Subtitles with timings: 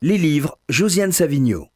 [0.00, 1.70] Les livres, Josiane Savigno.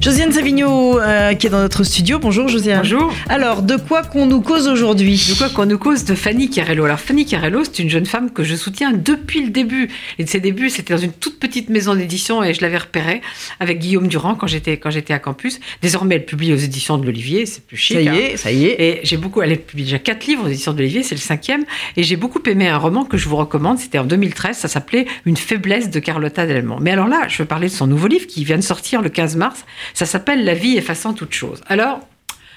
[0.00, 2.20] Josiane Savigno euh, qui est dans notre studio.
[2.20, 2.78] Bonjour Josiane.
[2.82, 3.12] Bonjour.
[3.28, 5.20] Alors, de quoi qu'on nous cause aujourd'hui?
[5.28, 6.84] De quoi qu'on nous cause de Fanny Carello.
[6.84, 9.90] Alors Fanny Carello, c'est une jeune femme que je soutiens depuis le début.
[10.18, 13.22] Et de ses débuts, c'était dans une toute petite maison d'édition et je l'avais repérée
[13.58, 15.58] avec Guillaume Durand quand j'étais quand j'étais à campus.
[15.82, 17.96] Désormais, elle publie aux éditions de l'Olivier, c'est plus chic.
[17.96, 18.14] Ça y hein.
[18.14, 18.80] est, ça y est.
[18.80, 21.64] Et j'ai beaucoup, elle publie déjà quatre livres aux éditions de l'Olivier, c'est le cinquième.
[21.96, 23.78] Et j'ai beaucoup aimé un roman que je vous recommande.
[23.78, 24.56] C'était en 2013.
[24.56, 26.78] Ça s'appelait Une faiblesse de Carlotta Delmont.
[26.80, 29.08] Mais alors là, je veux parler de son nouveau livre qui vient de sortir le
[29.08, 29.64] 15 mars.
[29.94, 31.60] Ça s'appelle La vie effaçant toute chose.
[31.66, 32.00] Alors,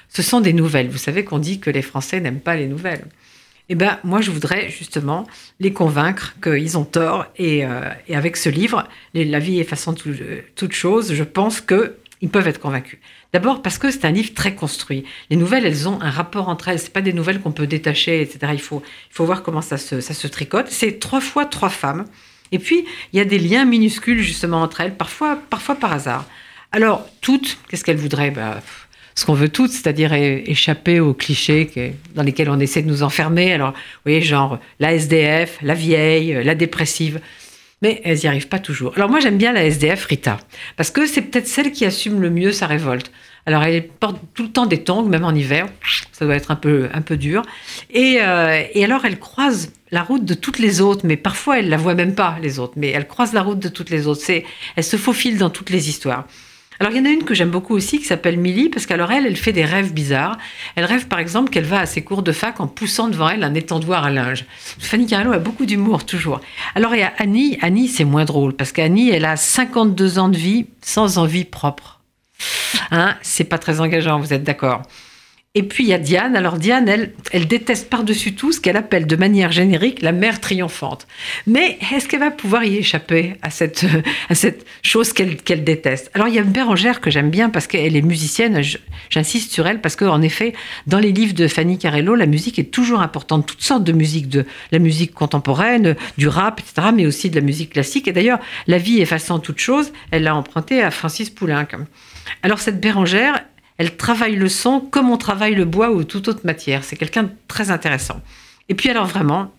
[0.10, 0.90] ce sont des nouvelles.
[0.90, 3.06] Vous savez qu'on dit que les Français n'aiment pas les nouvelles.
[3.70, 5.26] Eh ben, moi, je voudrais justement
[5.62, 7.26] les convaincre qu'ils ont tort.
[7.38, 12.30] Et, euh, avec ce livre, La vie effaçant tout- euh, toute chose, je pense qu'ils
[12.30, 13.00] peuvent être convaincus.
[13.32, 15.06] D'abord parce que c'est un livre très construit.
[15.30, 16.80] Les nouvelles, elles ont un rapport entre elles.
[16.80, 18.40] C'est pas des nouvelles qu'on peut détacher, etc.
[18.52, 20.68] Il faut, il faut voir comment ça se, ça se tricote.
[20.70, 22.04] C'est trois fois trois femmes.
[22.52, 26.26] Et puis, il y a des liens minuscules justement entre elles, parfois, parfois par hasard.
[26.74, 28.32] Alors, toutes, qu'est-ce qu'elles voudraient?
[28.32, 28.62] Bah,
[29.16, 31.70] Ce qu'on veut toutes, c'est-à-dire échapper aux clichés
[32.16, 33.52] dans lesquels on essaie de nous enfermer.
[33.52, 37.20] Alors, vous voyez, genre la SDF, la vieille, euh, la dépressive.
[37.82, 38.94] Mais elles n'y arrivent pas toujours.
[38.96, 40.38] Alors moi j'aime bien la SDF Rita,
[40.78, 43.12] parce que c'est peut-être celle qui assume le mieux sa révolte.
[43.48, 45.66] Alors elle porte tout le temps des tongs, même en hiver,
[46.12, 47.42] ça doit être un peu, un peu dur.
[47.90, 51.70] Et, euh, et alors elle croise la route de toutes les autres, mais parfois elle
[51.70, 54.22] la voit même pas les autres, mais elle croise la route de toutes les autres.
[54.24, 56.28] C'est, elle se faufile dans toutes les histoires.
[56.82, 59.12] Alors il y en a une que j'aime beaucoup aussi qui s'appelle Millie parce qu'alors
[59.12, 60.40] elle, elle fait des rêves bizarres.
[60.76, 63.44] Elle rêve par exemple qu'elle va à ses cours de fac en poussant devant elle
[63.44, 64.46] un étendoir à linge.
[64.80, 66.42] Fanny Carello a beaucoup d'humour toujours.
[66.74, 67.56] Alors il y a Annie.
[67.62, 72.00] Annie c'est moins drôle parce qu'Annie elle a 52 ans de vie sans envie propre.
[72.90, 74.82] Hein, c'est pas très engageant, vous êtes d'accord?
[75.54, 76.38] Et puis il y a Diane.
[76.38, 80.40] Alors Diane, elle, elle déteste par-dessus tout ce qu'elle appelle de manière générique la mère
[80.40, 81.08] triomphante.
[81.46, 83.86] Mais est-ce qu'elle va pouvoir y échapper à cette,
[84.30, 86.10] à cette chose qu'elle qu'elle déteste?
[86.14, 88.62] Alors il y a Bérangère que j'aime bien parce qu'elle est musicienne.
[89.10, 90.54] J'insiste sur elle parce qu'en effet,
[90.88, 93.46] dans les livres de Fanny Carello, la musique est toujours importante.
[93.46, 97.42] Toutes sortes de musique, de la musique contemporaine, du rap, etc., mais aussi de la
[97.42, 98.08] musique classique.
[98.08, 101.68] Et d'ailleurs, La vie effaçant toute chose, elle l'a emprunté à Francis Poulenc.
[102.44, 103.44] Alors cette Bérangère,
[103.82, 106.84] elle travaille le son comme on travaille le bois ou toute autre matière.
[106.84, 108.22] C'est quelqu'un de très intéressant.
[108.70, 109.52] Et puis alors vraiment,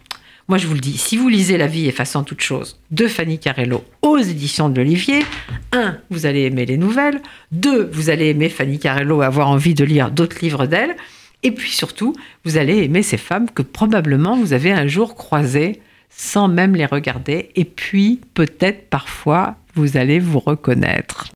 [0.47, 3.41] moi je vous le dis, si vous lisez La vie effaçant toute chose de Fanny
[3.41, 5.25] Carello aux éditions de l'Olivier,
[5.72, 9.83] un, vous allez aimer les nouvelles, deux, vous allez aimer Fanny Carello avoir envie de
[9.83, 10.94] lire d'autres livres d'elle,
[11.43, 15.83] et puis surtout, vous allez aimer ces femmes que probablement vous avez un jour croisées
[16.10, 21.27] sans même les regarder, et puis peut-être parfois vous allez vous reconnaître.